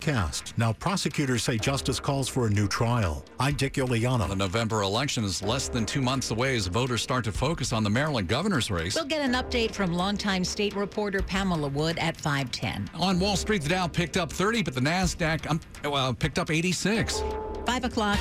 [0.00, 0.56] Cast.
[0.56, 3.24] Now, prosecutors say justice calls for a new trial.
[3.38, 4.28] I'm Dick Uliano.
[4.28, 7.84] The November election is less than two months away as voters start to focus on
[7.84, 8.94] the Maryland governor's race.
[8.94, 12.90] We'll get an update from longtime state reporter Pamela Wood at 510.
[13.00, 16.50] On Wall Street, the Dow picked up 30, but the NASDAQ um, well, picked up
[16.50, 17.22] 86.
[17.66, 18.18] 5 o'clock.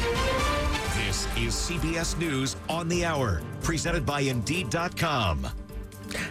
[1.08, 5.47] This is CBS News on the Hour, presented by Indeed.com.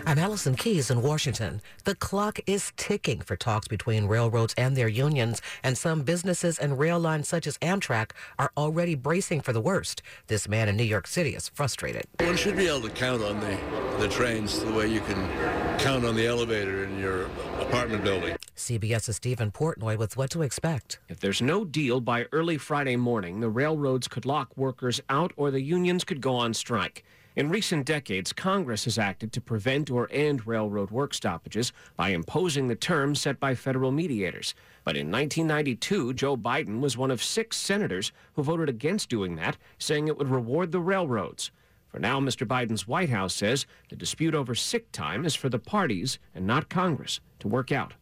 [0.06, 1.60] I'm Allison Keyes in Washington.
[1.84, 6.78] The clock is ticking for talks between railroads and their unions, and some businesses and
[6.78, 10.02] rail lines such as Amtrak are already bracing for the worst.
[10.26, 12.04] This man in New York City is frustrated.
[12.20, 13.58] One should be able to count on the,
[13.98, 17.26] the trains the way you can count on the elevator in your
[17.60, 18.36] apartment building.
[18.56, 20.98] CBS's Steven Portnoy with what to expect.
[21.08, 25.50] If there's no deal by early Friday morning, the railroads could lock workers out or
[25.50, 27.04] the unions could go on strike.
[27.38, 32.66] In recent decades, Congress has acted to prevent or end railroad work stoppages by imposing
[32.66, 34.56] the terms set by federal mediators.
[34.82, 39.56] But in 1992, Joe Biden was one of six senators who voted against doing that,
[39.78, 41.52] saying it would reward the railroads.
[41.86, 42.44] For now, Mr.
[42.44, 46.68] Biden's White House says the dispute over sick time is for the parties and not
[46.68, 47.94] Congress to work out.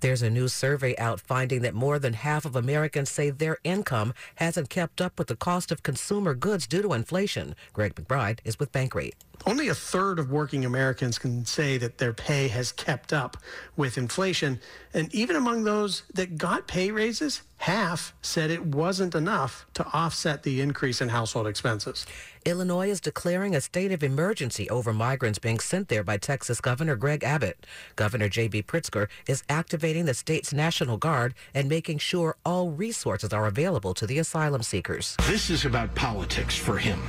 [0.00, 4.14] There's a new survey out finding that more than half of Americans say their income
[4.36, 7.54] hasn't kept up with the cost of consumer goods due to inflation.
[7.72, 9.14] Greg McBride is with Bankrate.
[9.44, 13.36] Only a third of working Americans can say that their pay has kept up
[13.76, 14.60] with inflation.
[14.94, 20.42] And even among those that got pay raises, half said it wasn't enough to offset
[20.42, 22.06] the increase in household expenses.
[22.44, 26.96] Illinois is declaring a state of emergency over migrants being sent there by Texas Governor
[26.96, 27.66] Greg Abbott.
[27.94, 28.64] Governor J.B.
[28.64, 28.81] Pritzker
[29.28, 34.18] is activating the state's National Guard and making sure all resources are available to the
[34.18, 35.16] asylum seekers.
[35.26, 37.00] This is about politics for him,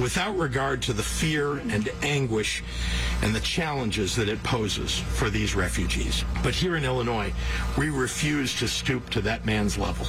[0.00, 2.62] without regard to the fear and anguish
[3.22, 6.24] and the challenges that it poses for these refugees.
[6.42, 7.32] But here in Illinois,
[7.78, 10.06] we refuse to stoop to that man's level.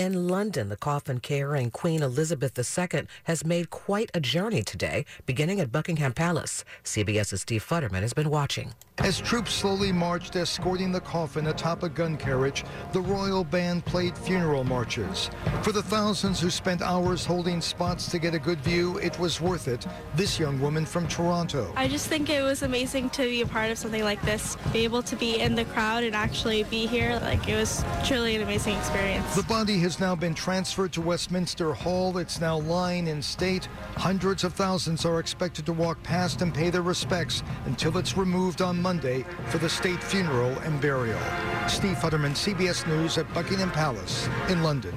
[0.00, 5.60] In London, the coffin carrying Queen Elizabeth II has made quite a journey today, beginning
[5.60, 6.64] at Buckingham Palace.
[6.84, 8.72] CBS's Steve Futterman has been watching.
[8.96, 14.16] As troops slowly marched escorting the coffin atop a gun carriage, the royal band played
[14.16, 15.30] funeral marches.
[15.62, 19.40] For the thousands who spent hours holding spots to get a good view, it was
[19.40, 19.86] worth it.
[20.16, 21.72] This young woman from Toronto.
[21.76, 24.84] I just think it was amazing to be a part of something like this, be
[24.84, 27.18] able to be in the crowd and actually be here.
[27.22, 29.34] Like it was truly an amazing experience.
[29.34, 32.18] The body has now been transferred to Westminster Hall.
[32.18, 33.66] It's now lying in state.
[33.96, 38.62] Hundreds of thousands are expected to walk past and pay their respects until it's removed
[38.62, 41.18] on Monday for the state funeral and burial.
[41.66, 44.94] Steve Futterman, CBS News at Buckingham Palace in London.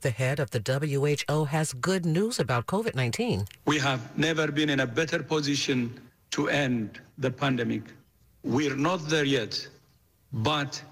[0.00, 3.44] The head of the WHO has good news about COVID 19.
[3.66, 6.00] We have never been in a better position
[6.30, 7.82] to end the pandemic.
[8.44, 9.68] We're not there yet,
[10.32, 10.82] but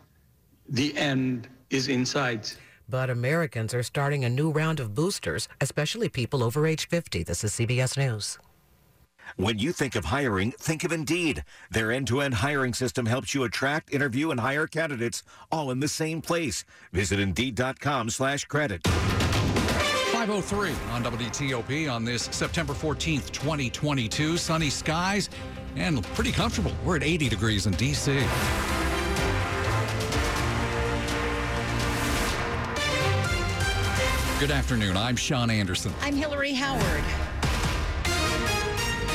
[0.68, 2.56] the end is in sight.
[2.90, 7.22] But Americans are starting a new round of boosters, especially people over age 50.
[7.22, 8.38] This is CBS News.
[9.36, 11.44] When you think of hiring, think of Indeed.
[11.70, 16.20] Their end-to-end hiring system helps you attract, interview, and hire candidates all in the same
[16.20, 16.64] place.
[16.92, 18.84] Visit Indeed.com slash credit.
[18.86, 24.36] 503 on WTOP on this September 14th, 2022.
[24.36, 25.30] Sunny skies
[25.76, 26.72] and pretty comfortable.
[26.84, 28.18] We're at 80 degrees in D.C.
[34.40, 34.96] Good afternoon.
[34.96, 35.92] I'm Sean Anderson.
[36.00, 37.04] I'm Hillary Howard.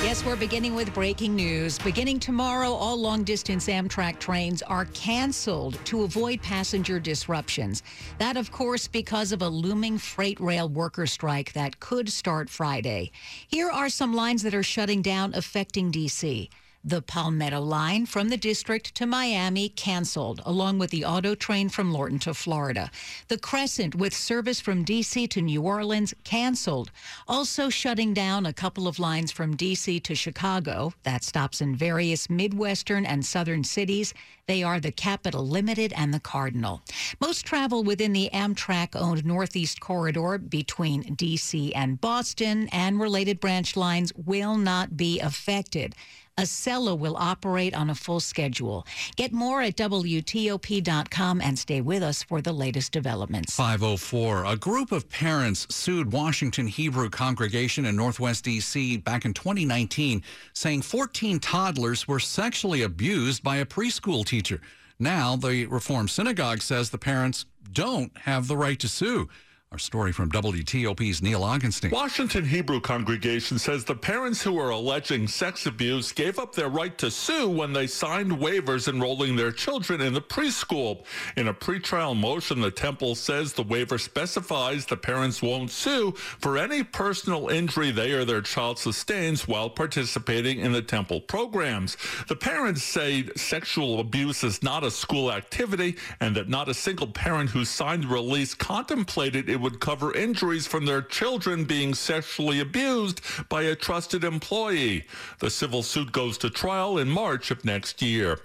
[0.03, 1.79] Yes, we're beginning with breaking news.
[1.79, 7.81] Beginning tomorrow, all long distance Amtrak trains are canceled to avoid passenger disruptions.
[8.19, 13.11] That, of course, because of a looming freight rail worker strike that could start Friday.
[13.47, 16.51] Here are some lines that are shutting down affecting D.C.
[16.87, 21.91] The Palmetto line from the district to Miami canceled, along with the auto train from
[21.91, 22.91] Lorton to Florida.
[23.27, 25.25] The Crescent with service from D.C.
[25.29, 26.91] to New Orleans canceled.
[27.27, 29.99] Also shutting down a couple of lines from D.C.
[30.01, 30.93] to Chicago.
[31.01, 34.13] That stops in various Midwestern and Southern cities.
[34.45, 36.83] They are the Capital Limited and the Cardinal.
[37.19, 41.73] Most travel within the Amtrak owned Northeast Corridor between D.C.
[41.73, 45.95] and Boston and related branch lines will not be affected.
[46.37, 48.85] Acela will operate on a full schedule.
[49.15, 53.55] Get more at WTOP.com and stay with us for the latest developments.
[53.55, 54.43] 504.
[54.45, 58.97] A group of parents sued Washington Hebrew Congregation in Northwest D.C.
[58.97, 60.21] back in 2019,
[60.51, 64.59] saying 14 toddlers were sexually abused by a preschool teacher.
[64.99, 69.29] Now, the Reform Synagogue says the parents don't have the right to sue.
[69.75, 71.91] Our story from WTOP's Neil Augenstein.
[71.91, 76.97] Washington Hebrew congregation says the parents who are alleging sex abuse gave up their right
[76.97, 81.03] to sue when they signed waivers enrolling their children in the preschool.
[81.35, 86.57] In a pretrial motion, the temple says the waiver specifies the parents won't sue for
[86.57, 91.97] any personal injury they or their child sustains while participating in the temple programs.
[92.29, 97.07] The parents say sexual abuse is not a school activity and that not a single
[97.07, 102.59] parent who signed the release contemplated it would cover injuries from their children being sexually
[102.59, 103.19] abused
[103.49, 105.03] by a trusted employee.
[105.39, 108.37] The civil suit goes to trial in March of next year.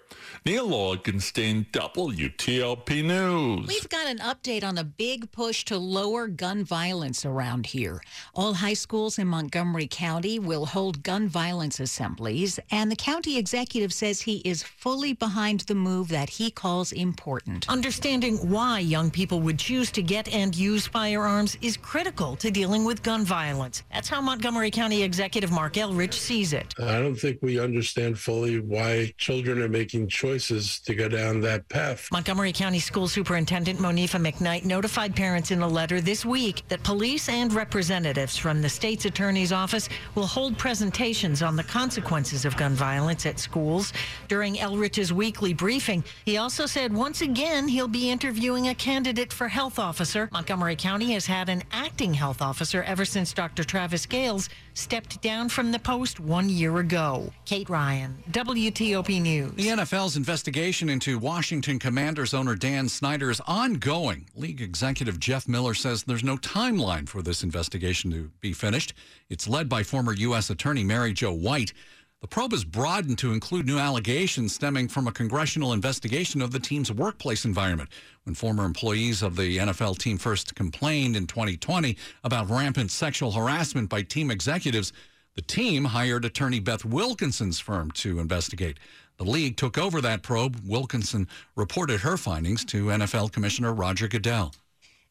[0.47, 3.69] Neil Augenstein, WTOP News.
[3.69, 8.01] We've got an update on a big push to lower gun violence around here.
[8.35, 13.93] All high schools in Montgomery County will hold gun violence assemblies, and the county executive
[13.93, 17.69] says he is fully behind the move that he calls important.
[17.69, 22.85] Understanding why young people would choose to get and use firearms is critical to dealing
[22.87, 23.83] with gun violence.
[23.93, 26.75] That's how Montgomery County Executive Marc Elrich sees it.
[26.79, 31.69] I don't think we understand fully why children are making choices to go down that
[31.69, 32.09] path.
[32.13, 37.29] Montgomery County School Superintendent Monifa McKnight notified parents in a letter this week that police
[37.29, 42.75] and representatives from the state's attorney's office will hold presentations on the consequences of gun
[42.75, 43.93] violence at schools.
[44.29, 49.49] During Elrich's weekly briefing, he also said once again he'll be interviewing a candidate for
[49.49, 50.29] health officer.
[50.33, 53.65] Montgomery County has had an acting health officer ever since Dr.
[53.65, 57.33] Travis Gayles stepped down from the post one year ago.
[57.45, 59.53] Kate Ryan, WTOP News.
[59.55, 64.27] The NFL's investigation into Washington Commanders owner Dan Snyder is ongoing.
[64.35, 68.93] League executive Jeff Miller says there's no timeline for this investigation to be finished.
[69.31, 70.51] It's led by former U.S.
[70.51, 71.73] Attorney Mary Jo White.
[72.21, 76.61] The probe is broadened to include new allegations stemming from a congressional investigation of the
[76.61, 77.89] team's workplace environment.
[78.25, 83.89] When former employees of the NFL team first complained in 2020 about rampant sexual harassment
[83.89, 84.93] by team executives,
[85.35, 88.79] the team hired attorney Beth Wilkinson's firm to investigate.
[89.21, 90.63] The league took over that probe.
[90.65, 94.55] Wilkinson reported her findings to NFL Commissioner Roger Goodell.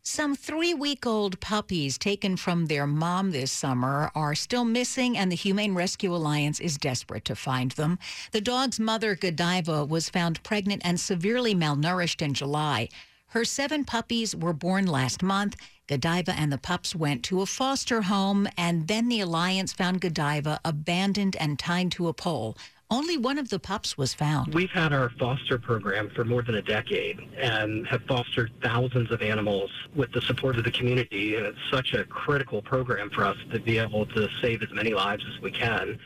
[0.01, 5.31] Some three week old puppies taken from their mom this summer are still missing, and
[5.31, 8.00] the Humane Rescue Alliance is desperate to find them.
[8.31, 12.89] The dog's mother, Godiva, was found pregnant and severely malnourished in July.
[13.27, 15.56] Her seven puppies were born last month.
[15.85, 20.59] Godiva and the pups went to a foster home, and then the Alliance found Godiva
[20.65, 22.57] abandoned and tied to a pole.
[22.91, 24.56] Only one of the pups was found.
[24.56, 29.21] We've had our foster program for more than a decade and have fostered thousands of
[29.21, 31.36] animals with the support of the community.
[31.36, 34.91] And it's such a critical program for us to be able to save as many
[34.95, 36.00] lives as we can.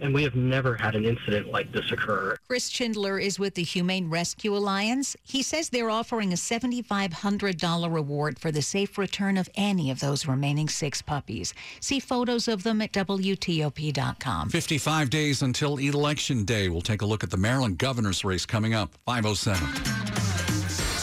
[0.00, 2.36] And we have never had an incident like this occur.
[2.48, 5.16] Chris Schindler is with the Humane Rescue Alliance.
[5.22, 10.26] He says they're offering a $7,500 reward for the safe return of any of those
[10.26, 11.54] remaining six puppies.
[11.80, 14.50] See photos of them at WTOP.com.
[14.50, 16.68] 55 days until Election Day.
[16.68, 18.90] We'll take a look at the Maryland governor's race coming up.
[19.06, 20.06] 507.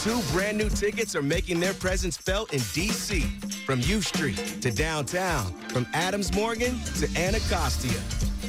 [0.04, 3.22] Two brand new tickets are making their presence felt in D.C.
[3.64, 7.98] From U Street to downtown, from Adams Morgan to Anacostia.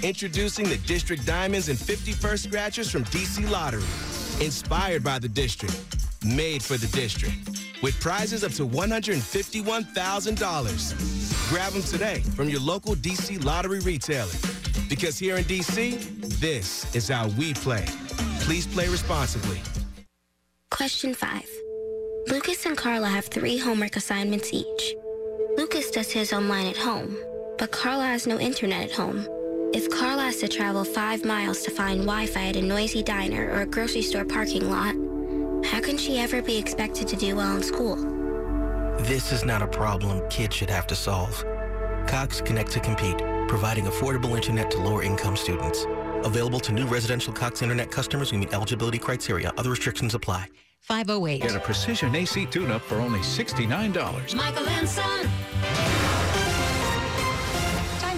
[0.03, 3.81] Introducing the District Diamonds and 51st Scratchers from DC Lottery.
[4.43, 5.75] Inspired by the district,
[6.23, 7.35] made for the district.
[7.81, 11.49] With prizes up to $151,000.
[11.49, 14.31] Grab them today from your local DC Lottery retailer.
[14.89, 17.85] Because here in DC, this is how we play.
[18.41, 19.61] Please play responsibly.
[20.71, 21.43] Question 5.
[22.27, 24.95] Lucas and Carla have three homework assignments each.
[25.57, 27.15] Lucas does his online at home,
[27.57, 29.25] but Carla has no internet at home.
[29.75, 33.63] If Carla has to travel five miles to find Wi-Fi at a noisy diner or
[33.63, 34.95] a grocery store parking lot,
[35.65, 37.97] how can she ever be expected to do well in school?
[38.99, 41.43] This is not a problem kids should have to solve.
[42.07, 43.17] Cox Connect to Compete,
[43.49, 45.85] providing affordable internet to lower income students.
[46.23, 49.51] Available to new residential Cox Internet customers who meet eligibility criteria.
[49.57, 50.47] Other restrictions apply.
[50.83, 51.41] 508.
[51.41, 54.35] Get a precision AC tune-up for only $69.
[54.35, 56.04] Michael and Son.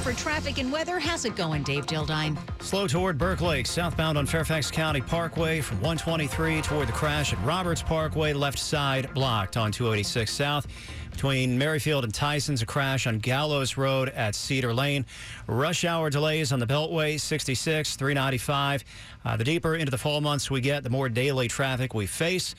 [0.08, 1.00] For traffic and weather.
[1.00, 2.38] How's it going, Dave Dildine?
[2.62, 7.44] Slow toward Burke Lake, southbound on Fairfax County Parkway from 123 toward the crash at
[7.44, 10.66] Roberts Parkway, left side blocked on 286 South.
[11.12, 15.06] Between Merrifield and Tyson's, a crash on Gallows Road at Cedar Lane.
[15.46, 18.86] Rush hour delays on the Beltway, 66, 395.
[19.26, 22.56] Uh, the deeper into the fall months we get, the more daily traffic we face.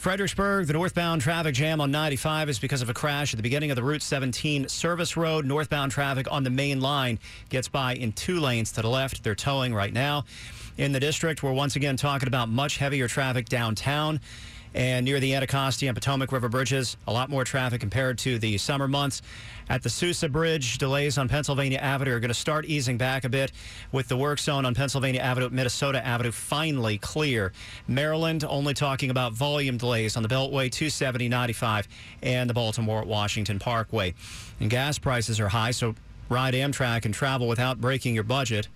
[0.00, 3.70] Fredericksburg, the northbound traffic jam on 95 is because of a crash at the beginning
[3.70, 5.44] of the Route 17 service road.
[5.44, 7.18] Northbound traffic on the main line
[7.50, 9.22] gets by in two lanes to the left.
[9.22, 10.24] They're towing right now.
[10.78, 14.20] In the district, we're once again talking about much heavier traffic downtown
[14.74, 16.96] and near the Anacostia and Potomac River bridges.
[17.06, 19.22] A lot more traffic compared to the summer months.
[19.68, 23.28] At the Sousa Bridge, delays on Pennsylvania Avenue are going to start easing back a
[23.28, 23.52] bit
[23.92, 27.52] with the work zone on Pennsylvania Avenue, Minnesota Avenue finally clear.
[27.86, 31.86] Maryland only talking about volume delays on the Beltway 270 95
[32.22, 34.14] and the Baltimore Washington Parkway.
[34.58, 35.94] And gas prices are high, so
[36.28, 38.68] ride Amtrak and travel without breaking your budget.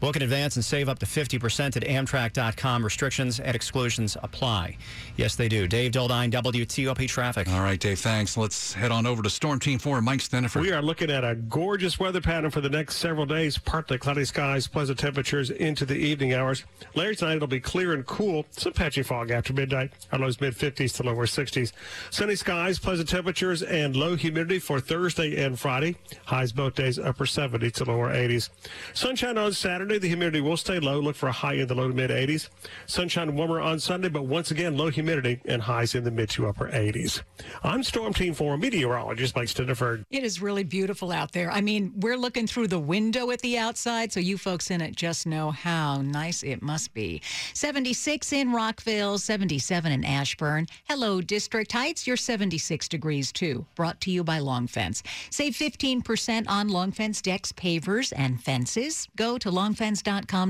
[0.00, 2.82] Book in advance and save up to 50% at Amtrak.com.
[2.82, 4.78] Restrictions and exclusions apply.
[5.16, 5.68] Yes, they do.
[5.68, 7.48] Dave Dildine, WTOP Traffic.
[7.48, 8.38] All right, Dave, thanks.
[8.38, 10.62] Let's head on over to Storm Team 4, Mike Stinneford.
[10.62, 13.58] We are looking at a gorgeous weather pattern for the next several days.
[13.58, 16.64] Partly cloudy skies, pleasant temperatures into the evening hours.
[16.94, 18.46] Later tonight, it'll be clear and cool.
[18.52, 19.92] Some patchy fog after midnight.
[20.12, 21.72] Our lows mid 50s to lower 60s.
[22.08, 25.96] Sunny skies, pleasant temperatures, and low humidity for Thursday and Friday.
[26.24, 28.48] Highs both days upper 70s to lower 80s.
[28.94, 29.89] Sunshine on Saturday.
[29.98, 31.00] The humidity will stay low.
[31.00, 32.48] Look for a high in the low to mid 80s.
[32.86, 36.48] Sunshine warmer on Sunday, but once again, low humidity and highs in the mid to
[36.48, 37.22] upper 80s.
[37.62, 40.04] I'm Storm Team 4 meteorologist Mike Stinneford.
[40.10, 41.50] It is really beautiful out there.
[41.50, 44.94] I mean, we're looking through the window at the outside, so you folks in it
[44.94, 47.22] just know how nice it must be.
[47.54, 50.66] 76 in Rockville, 77 in Ashburn.
[50.88, 52.06] Hello, District Heights.
[52.06, 53.66] You're 76 degrees too.
[53.74, 55.02] Brought to you by Long Fence.
[55.30, 59.08] Save 15% on Long Fence decks, pavers, and fences.
[59.16, 59.50] Go to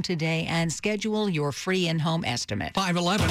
[0.02, 2.75] today and schedule your free in-home estimate.
[2.75, 3.28] 511.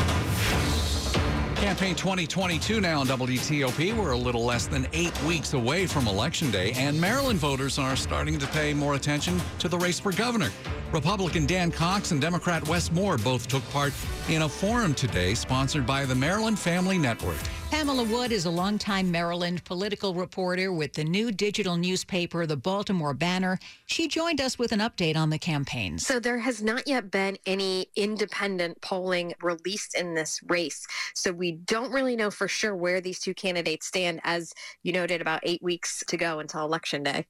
[1.57, 3.93] Campaign 2022 now on WTOP.
[3.97, 7.97] We're a little less than eight weeks away from Election Day, and Maryland voters are
[7.97, 10.51] starting to pay more attention to the race for governor.
[10.93, 13.91] Republican Dan Cox and Democrat Wes Moore both took part
[14.29, 17.35] in a forum today sponsored by the Maryland Family Network.
[17.71, 23.13] Pamela Wood is a longtime Maryland political reporter with the new digital newspaper, The Baltimore
[23.13, 23.59] Banner.
[23.85, 25.99] She joined us with an update on the campaign.
[25.99, 30.87] So, there has not yet been any independent polling released in this race.
[31.13, 35.21] So, we don't really know for sure where these two candidates stand, as you noted,
[35.21, 37.27] about eight weeks to go until Election Day.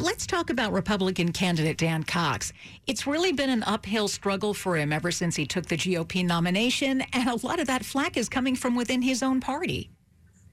[0.00, 2.52] Let's talk about Republican candidate Dan Cox.
[2.86, 7.02] It's really been an uphill struggle for him ever since he took the GOP nomination,
[7.12, 9.90] and a lot of that flack is coming from within his own party.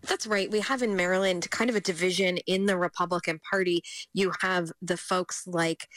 [0.07, 0.51] That's right.
[0.51, 3.83] We have in Maryland kind of a division in the Republican Party.
[4.13, 5.87] You have the folks like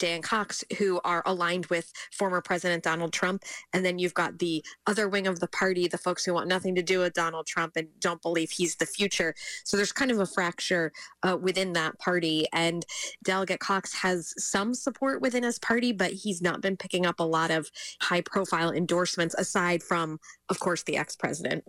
[0.00, 3.44] Dan Cox, who are aligned with former President Donald Trump.
[3.72, 6.74] And then you've got the other wing of the party, the folks who want nothing
[6.74, 9.34] to do with Donald Trump and don't believe he's the future.
[9.64, 10.90] So there's kind of a fracture
[11.22, 12.46] uh, within that party.
[12.52, 12.84] And
[13.22, 17.24] Delegate Cox has some support within his party, but he's not been picking up a
[17.24, 21.64] lot of high profile endorsements aside from, of course, the ex president.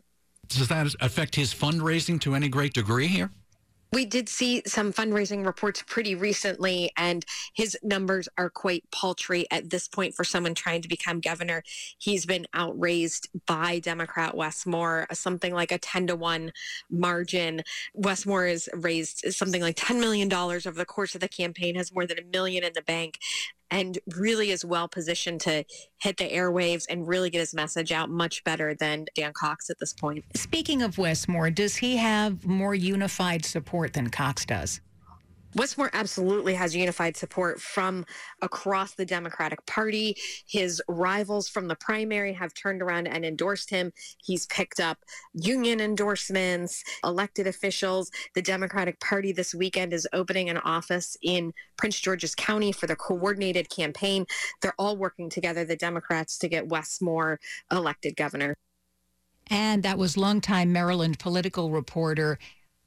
[0.48, 3.32] Does that affect his fundraising to any great degree here?
[3.94, 9.70] We did see some fundraising reports pretty recently, and his numbers are quite paltry at
[9.70, 11.62] this point for someone trying to become governor.
[11.98, 16.54] He's been outraised by Democrat Wes Moore, uh, something like a 10 to 1
[16.90, 17.64] margin.
[17.94, 21.94] Wes Moore has raised something like $10 million over the course of the campaign, has
[21.94, 23.20] more than a million in the bank,
[23.72, 25.64] and really is well positioned to
[26.02, 29.80] hit the airwaves and really get his message out much better than Dan Cox at
[29.80, 30.26] this point.
[30.36, 34.82] Speaking of Wes Moore, does he have more unified support than Cox does?
[35.54, 38.06] Wes Moore absolutely has unified support from
[38.42, 40.16] across the Democratic Party.
[40.48, 43.92] His rivals from the primary have turned around and endorsed him.
[44.18, 45.00] He's picked up
[45.34, 48.12] union endorsements, elected officials.
[48.34, 52.96] The Democratic Party this weekend is opening an office in Prince George's County for the
[52.96, 54.26] coordinated campaign.
[54.62, 57.40] They're all working together, the Democrats, to get Wes Moore
[57.70, 58.56] elected governor.
[59.48, 62.40] And that was longtime Maryland political reporter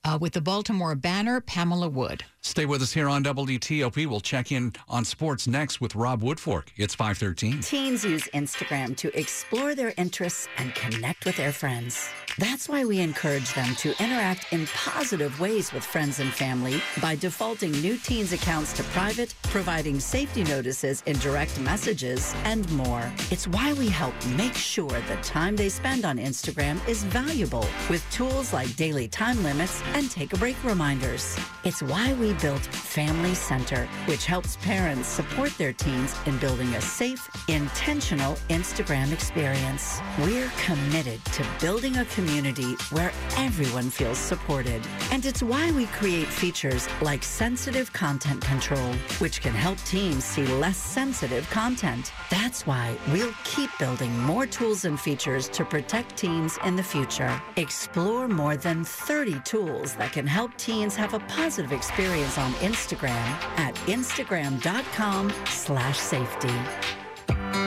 [0.05, 2.25] uh, with the Baltimore Banner, Pamela Wood.
[2.43, 4.07] Stay with us here on WTOP.
[4.07, 6.65] We'll check in on sports next with Rob Woodfork.
[6.77, 7.63] It's 513.
[7.63, 12.11] Teens use Instagram to explore their interests and connect with their friends.
[12.37, 17.15] That's why we encourage them to interact in positive ways with friends and family by
[17.15, 23.11] defaulting new teens accounts to private, providing safety notices in direct messages, and more.
[23.31, 28.05] It's why we help make sure the time they spend on Instagram is valuable with
[28.11, 31.39] tools like daily time limits and take a break reminders.
[31.63, 36.81] It's why we built Family Center, which helps parents support their teens in building a
[36.81, 40.01] safe, intentional Instagram experience.
[40.19, 44.83] We're committed to building a community where everyone feels supported.
[45.13, 50.47] And it's why we create features like sensitive content control, which can help teens see
[50.47, 52.13] less sensitive content.
[52.31, 57.41] That's why we'll keep building more tools and features to protect teens in the future.
[57.57, 63.27] Explore more than 30 tools that can help teens have a positive experience on Instagram
[63.59, 66.55] at instagram.com slash safety.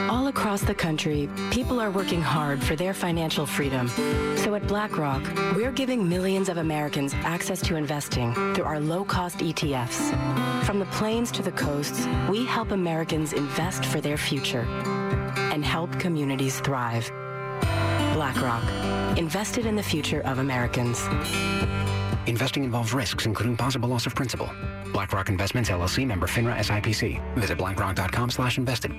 [0.09, 3.87] All across the country, people are working hard for their financial freedom.
[4.37, 5.21] So at BlackRock,
[5.55, 10.63] we're giving millions of Americans access to investing through our low-cost ETFs.
[10.63, 14.65] From the plains to the coasts, we help Americans invest for their future
[15.51, 17.09] and help communities thrive.
[18.13, 18.63] BlackRock,
[19.17, 21.07] invested in the future of Americans.
[22.27, 24.49] Investing involves risks, including possible loss of principal.
[24.93, 27.19] BlackRock Investments LLC member FINRA SIPC.
[27.35, 28.91] Visit blackrock.com slash invested.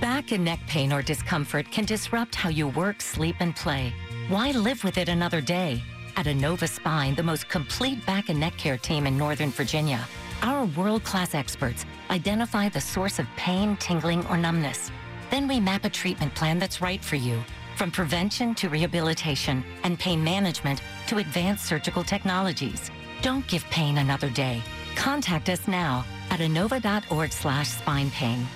[0.00, 3.92] Back and neck pain or discomfort can disrupt how you work, sleep, and play.
[4.28, 5.82] Why live with it another day?
[6.16, 10.06] At Inova Spine, the most complete back and neck care team in Northern Virginia,
[10.42, 14.90] our world-class experts identify the source of pain, tingling, or numbness.
[15.30, 17.42] Then we map a treatment plan that's right for you.
[17.76, 22.90] From prevention to rehabilitation and pain management to advanced surgical technologies.
[23.22, 24.62] Don't give pain another day.
[24.96, 28.46] Contact us now at inova.org slash spine pain.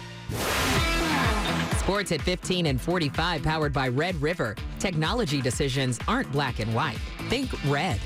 [1.79, 4.57] Sports at 15 and 45 powered by Red River.
[4.79, 6.99] Technology decisions aren't black and white.
[7.29, 8.01] Think red.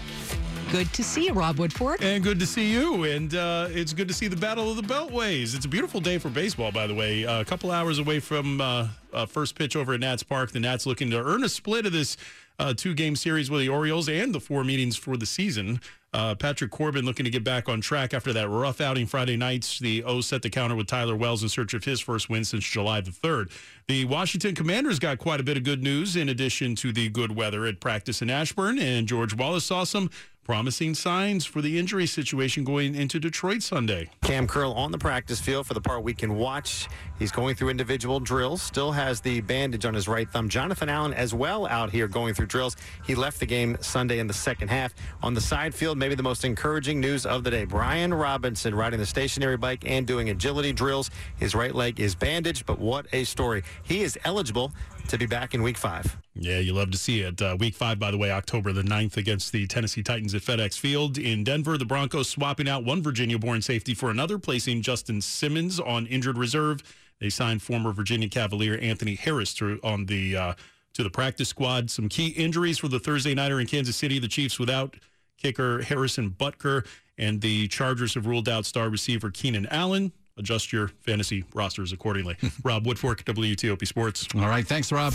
[0.71, 2.03] Good to see you, Rob Woodfork.
[2.03, 3.05] And good to see you.
[3.05, 5.55] And uh, it's good to see the Battle of the Beltways.
[5.55, 7.25] It's a beautiful day for baseball, by the way.
[7.25, 10.53] Uh, a couple hours away from uh, uh, first pitch over at Nats Park.
[10.53, 12.19] The Nats looking to earn a split of this
[12.59, 15.81] uh, two game series with the Orioles and the four meetings for the season.
[16.13, 19.79] Uh, Patrick Corbin looking to get back on track after that rough outing Friday nights.
[19.79, 22.65] The O set the counter with Tyler Wells in search of his first win since
[22.65, 23.51] July the 3rd.
[23.89, 27.37] The Washington Commanders got quite a bit of good news in addition to the good
[27.37, 30.11] weather at practice in Ashburn, and George Wallace saw some
[30.49, 34.09] promising signs for the injury situation going into Detroit Sunday.
[34.23, 36.89] Kam Curl on the practice field for the part we can watch.
[37.19, 40.49] He's going through individual drills, still has the bandage on his right thumb.
[40.49, 42.77] Jonathan Allen as well out here going through drills.
[43.07, 44.95] He left the game Sunday in the second half.
[45.23, 47.67] On the side field, maybe the most encouraging news of the day.
[47.67, 51.11] Brian Robinson riding the stationary bike and doing agility drills.
[51.37, 53.65] His right leg is bandaged, but what a story.
[53.83, 54.73] He is eligible
[55.09, 56.17] to be back in week five.
[56.35, 57.41] Yeah, you love to see it.
[57.41, 60.79] Uh, week five, by the way, October the 9th against the Tennessee Titans at FedEx
[60.79, 61.79] Field in Denver.
[61.79, 66.39] The Broncos swapping out one Virginia born safety for another, placing Justin Simmons on injured
[66.39, 66.83] reserve.
[67.21, 70.55] They signed former Virginia Cavalier Anthony Harris to, on the uh,
[70.95, 71.91] to the practice squad.
[71.91, 74.19] Some key injuries for the Thursday Nighter in Kansas City.
[74.19, 74.97] The Chiefs without
[75.37, 80.89] kicker Harrison Butker, and the Chargers have ruled out star receiver Keenan Allen adjust your
[81.03, 82.37] fantasy rosters accordingly.
[82.65, 84.27] Rob Woodfork, WTOP Sports.
[84.35, 84.67] All right.
[84.67, 85.13] Thanks, Rob.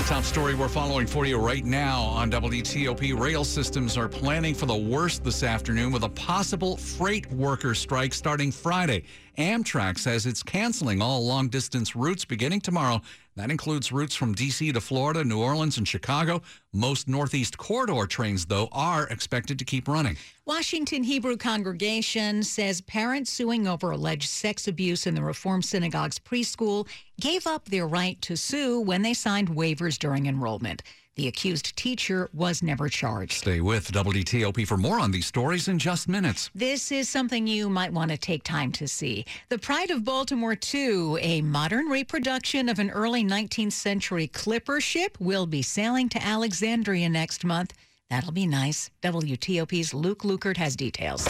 [0.00, 4.54] The top story we're following for you right now on WTOP rail systems are planning
[4.54, 9.04] for the worst this afternoon with a possible freight worker strike starting Friday.
[9.40, 13.00] Amtrak says it's canceling all long distance routes beginning tomorrow.
[13.36, 14.70] That includes routes from D.C.
[14.72, 16.42] to Florida, New Orleans, and Chicago.
[16.74, 20.18] Most Northeast Corridor trains, though, are expected to keep running.
[20.44, 26.86] Washington Hebrew congregation says parents suing over alleged sex abuse in the Reform Synagogue's preschool
[27.18, 30.82] gave up their right to sue when they signed waivers during enrollment.
[31.20, 33.32] The accused teacher was never charged.
[33.32, 36.48] Stay with WTOP for more on these stories in just minutes.
[36.54, 39.26] This is something you might want to take time to see.
[39.50, 45.18] The Pride of Baltimore 2, a modern reproduction of an early 19th century clipper ship,
[45.20, 47.74] will be sailing to Alexandria next month.
[48.08, 48.90] That'll be nice.
[49.02, 51.28] WTOP's Luke Lukert has details.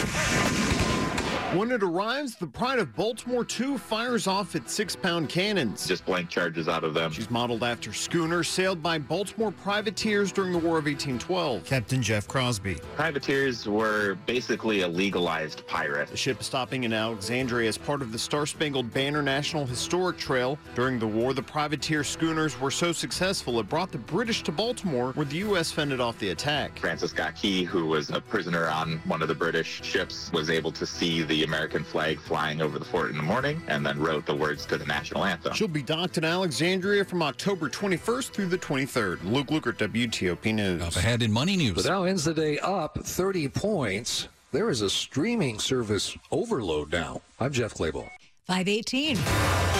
[1.53, 5.85] When it arrives, the Pride of Baltimore 2 fires off its six pound cannons.
[5.85, 7.11] Just blank charges out of them.
[7.11, 11.65] She's modeled after schooners sailed by Baltimore privateers during the War of 1812.
[11.65, 12.75] Captain Jeff Crosby.
[12.95, 16.07] Privateers were basically a legalized pirate.
[16.07, 20.17] The ship is stopping in Alexandria as part of the Star Spangled Banner National Historic
[20.17, 20.57] Trail.
[20.73, 25.11] During the war, the privateer schooners were so successful it brought the British to Baltimore,
[25.15, 25.69] where the U.S.
[25.69, 26.79] fended off the attack.
[26.79, 30.71] Francis Scott Key, who was a prisoner on one of the British ships, was able
[30.71, 34.25] to see the American flag flying over the fort in the morning and then wrote
[34.25, 35.53] the words to the national anthem.
[35.53, 39.23] She'll be docked in Alexandria from October 21st through the 23rd.
[39.23, 40.81] Luke Lukert, WTOP News.
[40.81, 41.75] Up ahead in Money News.
[41.75, 44.27] The Dow ends the day up 30 points.
[44.51, 47.21] There is a streaming service overload now.
[47.39, 48.09] I'm Jeff Clabaugh.
[48.47, 49.70] 518.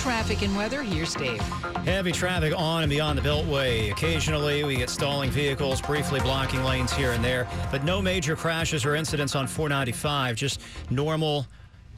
[0.00, 0.82] Traffic and weather.
[0.82, 1.42] Here's Dave.
[1.84, 3.90] Heavy traffic on and beyond the Beltway.
[3.90, 8.86] Occasionally, we get stalling vehicles, briefly blocking lanes here and there, but no major crashes
[8.86, 11.46] or incidents on 495, just normal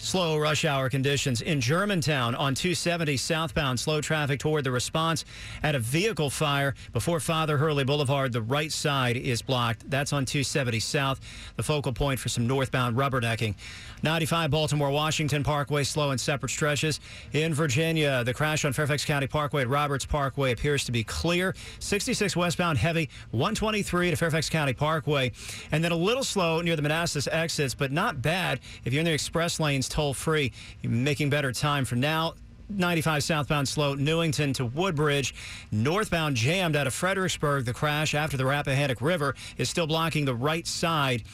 [0.02, 3.78] Slow rush hour conditions in Germantown on 270 southbound.
[3.78, 5.24] Slow traffic toward the response
[5.62, 8.32] at a vehicle fire before Father Hurley Boulevard.
[8.32, 9.88] The right side is blocked.
[9.88, 11.20] That's on 270 south,
[11.54, 13.54] the focal point for some northbound rubbernecking.
[14.02, 16.98] 95 Baltimore Washington Parkway slow in separate stretches.
[17.32, 21.54] In Virginia, the crash on Fairfax County Parkway at Roberts Parkway appears to be clear.
[21.78, 25.30] 66 westbound heavy, 123 to Fairfax County Parkway.
[25.70, 29.06] And then a little slow near the Manassas exits, but not bad if you're in
[29.06, 30.52] the express lanes toll free.
[30.82, 32.34] Making better time for now.
[32.68, 35.34] 95 southbound slow, Newington to Woodbridge.
[35.70, 37.66] Northbound jammed out of Fredericksburg.
[37.66, 41.24] The crash after the Rappahannock River is still blocking the right side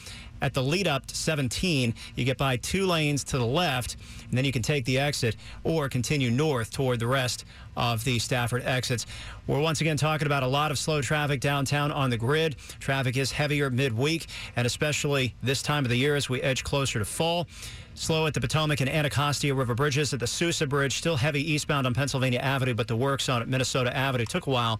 [0.41, 1.93] at the lead up to 17.
[2.15, 3.97] You get by two lanes to the left,
[4.29, 8.19] and then you can take the exit or continue north toward the rest of the
[8.19, 9.05] Stafford exits.
[9.47, 12.55] We're once again talking about a lot of slow traffic downtown on the grid.
[12.79, 16.99] Traffic is heavier midweek, and especially this time of the year as we edge closer
[16.99, 17.47] to fall.
[17.95, 20.13] Slow at the Potomac and Anacostia River bridges.
[20.13, 23.95] At the Sousa Bridge, still heavy eastbound on Pennsylvania Avenue, but the works on Minnesota
[23.95, 24.79] Avenue took a while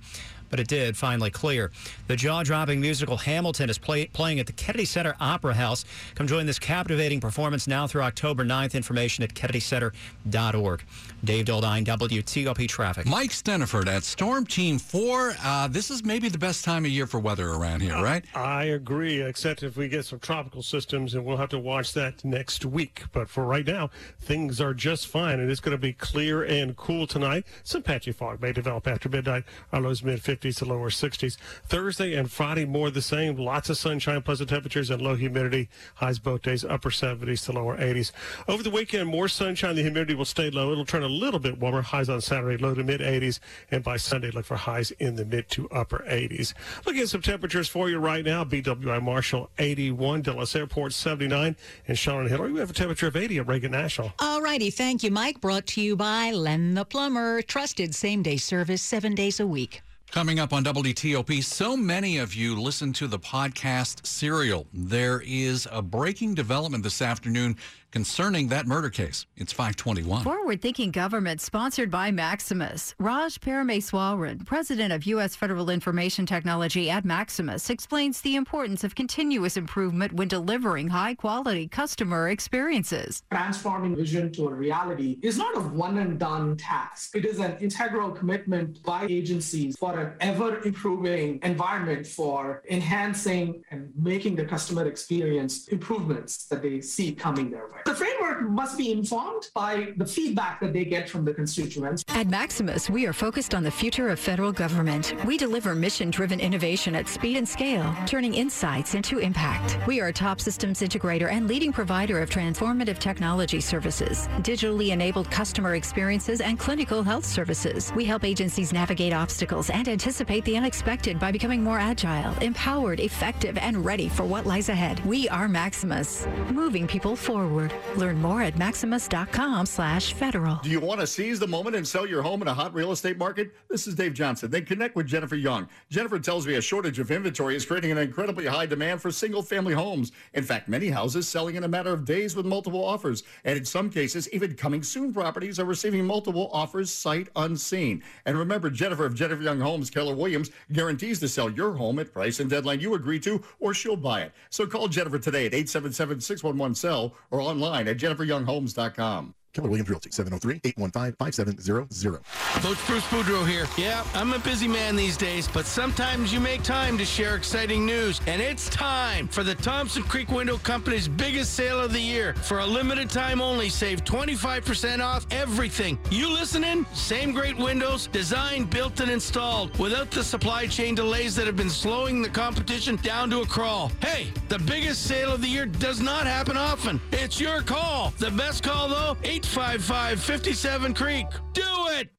[0.49, 1.71] but it did finally clear.
[2.07, 5.85] The jaw dropping musical Hamilton is play, playing at the Kennedy Center Opera House.
[6.15, 8.73] Come join this captivating performance now through October 9th.
[8.73, 10.83] Information at kennedycenter.org.
[11.23, 13.05] Dave Dildine, WTOP Traffic.
[13.05, 15.33] Mike Stinneford at Storm Team 4.
[15.43, 18.23] Uh, this is maybe the best time of year for weather around here, right?
[18.35, 22.23] I agree, except if we get some tropical systems, and we'll have to watch that
[22.23, 23.03] next week.
[23.11, 25.39] But for right now, things are just fine.
[25.39, 27.45] And It is going to be clear and cool tonight.
[27.63, 29.43] Some patchy fog may develop after midnight.
[29.73, 31.37] Our lows mid 50s to lower 60s.
[31.65, 33.35] Thursday and Friday, more the same.
[33.35, 35.69] Lots of sunshine, pleasant temperatures, and low humidity.
[35.95, 38.11] Highs both days, upper 70s to lower 80s.
[38.47, 39.75] Over the weekend, more sunshine.
[39.75, 40.71] The humidity will stay low.
[40.71, 41.81] It'll turn a little bit warmer.
[41.81, 43.39] Highs on Saturday, low to mid 80s.
[43.71, 46.53] And by Sunday, look for highs in the mid to upper 80s.
[46.85, 48.43] Looking at some temperatures for you right now.
[48.43, 51.55] BWI Marshall 81, Dulles Airport 79,
[51.87, 52.53] and Sean and Hillary.
[52.53, 54.13] We have a temperature of 80 at Reagan National.
[54.19, 54.69] All righty.
[54.69, 55.41] Thank you, Mike.
[55.41, 57.41] Brought to you by Len the Plumber.
[57.41, 59.81] Trusted same day service seven days a week.
[60.11, 64.65] Coming up on WTOP, so many of you listen to the podcast Serial.
[64.73, 67.57] There is a breaking development this afternoon
[67.91, 69.25] concerning that murder case.
[69.37, 70.23] It's 521.
[70.23, 72.95] Forward Thinking Government, sponsored by Maximus.
[72.99, 75.35] Raj Parameswaran, president of U.S.
[75.35, 81.67] Federal Information Technology at Maximus, explains the importance of continuous improvement when delivering high quality
[81.67, 83.23] customer experiences.
[83.31, 87.15] Transforming vision to a reality is not a one and done task.
[87.15, 93.91] It is an integral commitment by agencies for an ever improving environment for enhancing and
[93.95, 97.78] making the customer experience improvements that they see coming their way.
[97.85, 102.03] The framework must be informed by the feedback that they get from the constituents.
[102.09, 105.13] At Maximus, we are focused on the future of federal government.
[105.25, 109.77] We deliver mission driven innovation at speed and scale, turning insights into impact.
[109.87, 115.31] We are a top systems integrator and leading provider of transformative technology services, digitally enabled
[115.31, 117.91] customer experiences, and clinical health services.
[117.95, 123.57] We help agencies navigate obstacles and anticipate the unexpected by becoming more agile, empowered, effective,
[123.57, 125.03] and ready for what lies ahead.
[125.05, 127.68] We are Maximus, moving people forward.
[127.95, 130.55] Learn more at maximus.com slash federal.
[130.57, 132.91] Do you want to seize the moment and sell your home in a hot real
[132.91, 133.53] estate market?
[133.69, 134.51] This is Dave Johnson.
[134.51, 135.67] Then connect with Jennifer Young.
[135.89, 139.41] Jennifer tells me a shortage of inventory is creating an incredibly high demand for single
[139.41, 140.11] family homes.
[140.33, 143.23] In fact, many houses selling in a matter of days with multiple offers.
[143.43, 148.03] And in some cases, even coming soon properties are receiving multiple offers sight unseen.
[148.25, 152.13] And remember, Jennifer of Jennifer Young Homes, Keller Williams, guarantees to sell your home at
[152.13, 154.31] price and deadline you agree to, or she'll buy it.
[154.49, 159.33] So call Jennifer today at 877 611 sell or online at jenniferyounghomes.com.
[159.53, 162.21] Keller Williams Realty, 703-815-5700.
[162.61, 163.65] Coach Bruce Boudreau here.
[163.77, 167.85] Yeah, I'm a busy man these days, but sometimes you make time to share exciting
[167.85, 168.21] news.
[168.27, 172.35] And it's time for the Thompson Creek Window Company's biggest sale of the year.
[172.35, 175.97] For a limited time only, save 25% off everything.
[176.11, 176.85] You listening?
[176.93, 181.69] Same great windows, designed, built, and installed without the supply chain delays that have been
[181.69, 183.91] slowing the competition down to a crawl.
[184.01, 187.01] Hey, the biggest sale of the year does not happen often.
[187.11, 188.13] It's your call.
[188.19, 191.25] The best call, though, 855 57 Creek.
[191.53, 192.09] Do it!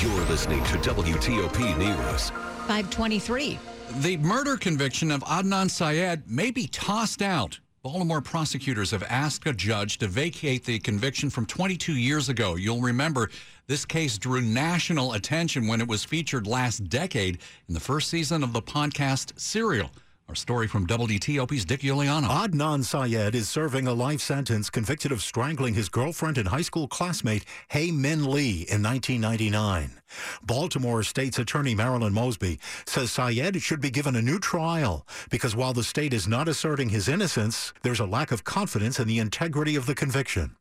[0.00, 2.30] You're listening to WTOP News.
[2.30, 3.58] 523.
[3.96, 7.58] The murder conviction of Adnan Syed may be tossed out.
[7.82, 12.54] Baltimore prosecutors have asked a judge to vacate the conviction from 22 years ago.
[12.54, 13.30] You'll remember
[13.66, 18.44] this case drew national attention when it was featured last decade in the first season
[18.44, 19.90] of the podcast Serial.
[20.30, 22.28] Our story from WTOP's Dick Uliano.
[22.28, 26.86] Adnan Syed is serving a life sentence convicted of strangling his girlfriend and high school
[26.86, 30.00] classmate Hae Min Lee in 1999.
[30.40, 35.72] Baltimore State's Attorney Marilyn Mosby says Syed should be given a new trial because while
[35.72, 39.74] the state is not asserting his innocence, there's a lack of confidence in the integrity
[39.74, 40.54] of the conviction.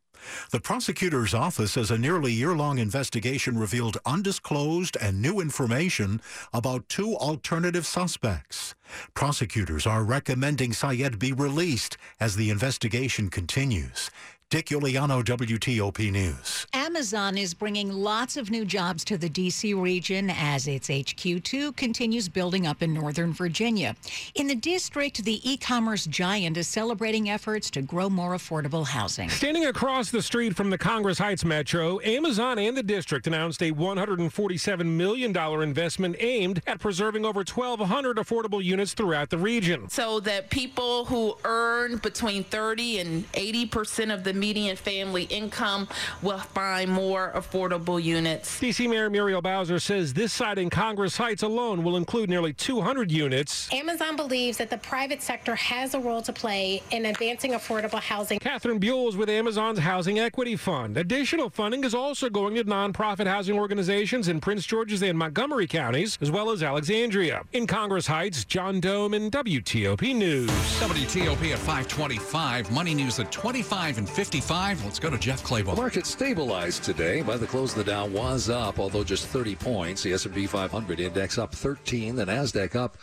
[0.51, 6.21] The prosecutor's office says a nearly year long investigation revealed undisclosed and new information
[6.53, 8.75] about two alternative suspects.
[9.13, 14.09] Prosecutors are recommending Syed be released as the investigation continues.
[14.49, 16.65] Dick Uliano, WTOP News.
[16.99, 19.73] Amazon is bringing lots of new jobs to the D.C.
[19.73, 23.95] region as its HQ2 continues building up in Northern Virginia.
[24.35, 29.29] In the district, the e commerce giant is celebrating efforts to grow more affordable housing.
[29.29, 33.71] Standing across the street from the Congress Heights Metro, Amazon and the district announced a
[33.71, 39.87] $147 million investment aimed at preserving over 1,200 affordable units throughout the region.
[39.87, 45.87] So that people who earn between 30 and 80 percent of the median family income
[46.21, 48.59] will find more affordable units.
[48.59, 48.87] D.C.
[48.87, 53.71] Mayor Muriel Bowser says this site in Congress Heights alone will include nearly 200 units.
[53.73, 58.39] Amazon believes that the private sector has a role to play in advancing affordable housing.
[58.39, 60.97] Catherine Buell is with Amazon's Housing Equity Fund.
[60.97, 66.17] Additional funding is also going to nonprofit housing organizations in Prince George's and Montgomery counties,
[66.21, 67.43] as well as Alexandria.
[67.53, 70.49] In Congress Heights, John Domen WTOP News.
[70.79, 74.83] WTOP at 525, Money News at 25 and 55.
[74.83, 75.75] Let's go to Jeff Clabaugh.
[75.75, 77.23] The market stabilized today.
[77.23, 80.03] By the close, of the Dow was up, although just 30 points.
[80.03, 82.15] The S&P 500 index up 13.
[82.15, 82.97] The Nasdaq up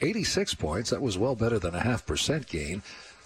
[0.00, 0.88] 86 points.
[0.88, 2.82] That was well better than a half percent gain.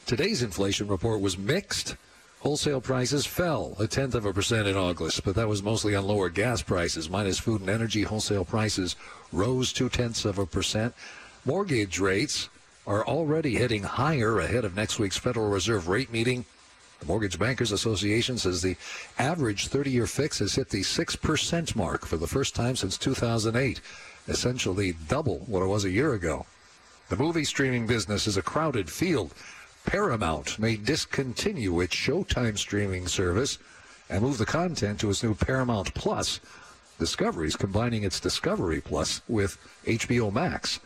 [0.06, 1.96] Today's inflation report was mixed.
[2.40, 6.06] Wholesale prices fell a tenth of a percent in August, but that was mostly on
[6.06, 7.08] lower gas prices.
[7.08, 8.96] Minus food and energy, wholesale prices
[9.32, 10.92] rose two tenths of a percent.
[11.44, 12.48] Mortgage rates
[12.86, 16.44] are already heading higher ahead of next week's Federal Reserve rate meeting.
[17.04, 18.78] The Mortgage Bankers Association says the
[19.18, 23.78] average 30 year fix has hit the 6% mark for the first time since 2008,
[24.26, 26.46] essentially double what it was a year ago.
[27.10, 29.34] The movie streaming business is a crowded field.
[29.84, 33.58] Paramount may discontinue its Showtime streaming service
[34.08, 36.40] and move the content to its new Paramount Plus.
[36.98, 40.80] Discovery's combining its Discovery Plus with HBO Max.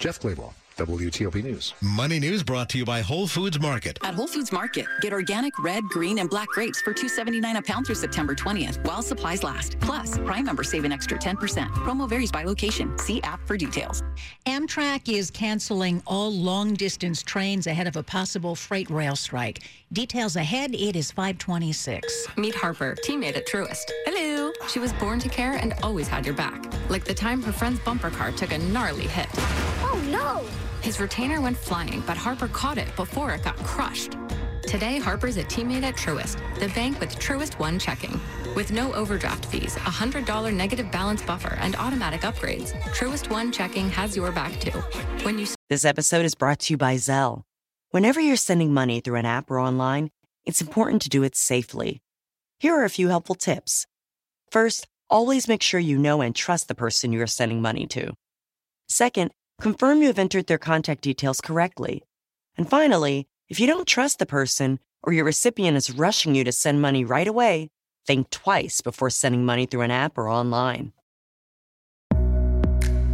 [0.00, 0.54] Jeff Clabaugh.
[0.86, 1.74] WTOP News.
[1.80, 3.98] Money News brought to you by Whole Foods Market.
[4.02, 7.86] At Whole Foods Market, get organic red, green, and black grapes for $2.79 a pound
[7.86, 9.78] through September 20th while supplies last.
[9.78, 11.36] Plus, Prime members save an extra 10%.
[11.84, 12.98] Promo varies by location.
[12.98, 14.02] See app for details.
[14.46, 19.60] Amtrak is canceling all long distance trains ahead of a possible freight rail strike.
[19.92, 22.26] Details ahead, it is 526.
[22.36, 23.84] Meet Harper, teammate at Truist.
[24.06, 24.50] Hello.
[24.68, 26.64] She was born to care and always had your back.
[26.90, 29.28] Like the time her friend's bumper car took a gnarly hit.
[30.82, 34.16] His retainer went flying, but Harper caught it before it got crushed.
[34.66, 38.20] Today, Harper's a teammate at Truist, the bank with Truist One checking.
[38.56, 43.90] With no overdraft fees, a $100 negative balance buffer, and automatic upgrades, Truist One checking
[43.90, 44.76] has your back too.
[45.24, 47.44] When you This episode is brought to you by Zelle.
[47.90, 50.10] Whenever you're sending money through an app or online,
[50.44, 52.02] it's important to do it safely.
[52.58, 53.86] Here are a few helpful tips.
[54.50, 58.14] First, always make sure you know and trust the person you are sending money to.
[58.88, 59.30] Second,
[59.62, 62.02] confirm you have entered their contact details correctly.
[62.58, 66.50] And finally, if you don't trust the person or your recipient is rushing you to
[66.50, 67.70] send money right away,
[68.04, 70.92] think twice before sending money through an app or online.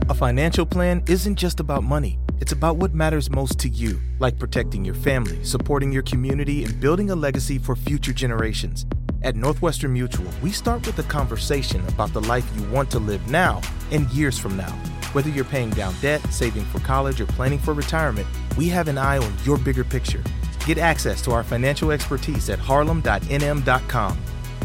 [0.09, 2.19] A financial plan isn't just about money.
[2.41, 6.81] It's about what matters most to you, like protecting your family, supporting your community, and
[6.81, 8.87] building a legacy for future generations.
[9.23, 13.29] At Northwestern Mutual, we start with a conversation about the life you want to live
[13.29, 14.71] now and years from now.
[15.13, 18.97] Whether you're paying down debt, saving for college, or planning for retirement, we have an
[18.97, 20.23] eye on your bigger picture.
[20.67, 24.19] Get access to our financial expertise at harlem.nm.com.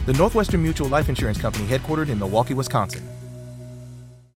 [0.05, 3.07] The Northwestern Mutual Life Insurance Company, headquartered in Milwaukee, Wisconsin.